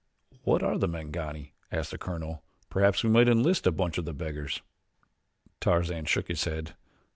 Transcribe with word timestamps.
"What 0.41 0.63
are 0.63 0.79
the 0.79 0.87
Mangani?" 0.87 1.53
asked 1.71 1.91
the 1.91 1.99
colonel. 1.99 2.43
"Perhaps 2.71 3.03
we 3.03 3.11
might 3.11 3.27
enlist 3.29 3.67
a 3.67 3.71
bunch 3.71 3.99
of 3.99 4.05
the 4.05 4.15
beggars." 4.15 4.63
Tarzan 5.59 6.05
shook 6.05 6.27
his 6.27 6.43
head. 6.45 6.73